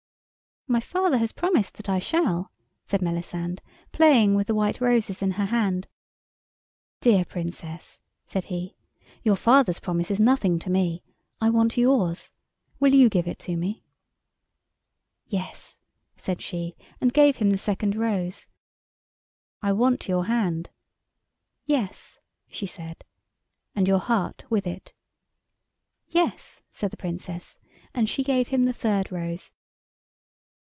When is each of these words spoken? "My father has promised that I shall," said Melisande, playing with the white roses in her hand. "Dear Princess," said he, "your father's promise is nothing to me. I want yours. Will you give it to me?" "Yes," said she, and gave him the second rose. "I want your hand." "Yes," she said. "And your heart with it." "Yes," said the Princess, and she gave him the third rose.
"My 0.67 0.79
father 0.79 1.17
has 1.17 1.33
promised 1.33 1.73
that 1.73 1.89
I 1.89 1.99
shall," 1.99 2.49
said 2.85 3.01
Melisande, 3.01 3.61
playing 3.91 4.35
with 4.35 4.47
the 4.47 4.55
white 4.55 4.79
roses 4.79 5.21
in 5.21 5.31
her 5.31 5.47
hand. 5.47 5.85
"Dear 7.01 7.25
Princess," 7.25 7.99
said 8.23 8.45
he, 8.45 8.77
"your 9.21 9.35
father's 9.35 9.81
promise 9.81 10.09
is 10.09 10.17
nothing 10.17 10.59
to 10.59 10.69
me. 10.69 11.03
I 11.41 11.49
want 11.49 11.75
yours. 11.75 12.31
Will 12.79 12.95
you 12.95 13.09
give 13.09 13.27
it 13.27 13.37
to 13.39 13.57
me?" 13.57 13.83
"Yes," 15.25 15.81
said 16.15 16.41
she, 16.41 16.77
and 17.01 17.11
gave 17.11 17.37
him 17.37 17.49
the 17.49 17.57
second 17.57 17.97
rose. 17.97 18.47
"I 19.61 19.73
want 19.73 20.07
your 20.07 20.23
hand." 20.27 20.69
"Yes," 21.65 22.21
she 22.47 22.65
said. 22.67 23.03
"And 23.75 23.89
your 23.89 23.99
heart 23.99 24.45
with 24.49 24.65
it." 24.65 24.93
"Yes," 26.07 26.63
said 26.71 26.91
the 26.91 26.97
Princess, 26.97 27.59
and 27.93 28.07
she 28.07 28.23
gave 28.23 28.49
him 28.49 28.63
the 28.63 28.71
third 28.71 29.11
rose. 29.11 29.53